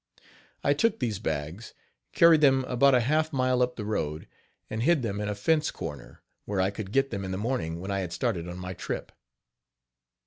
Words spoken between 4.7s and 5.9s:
hid them in a fence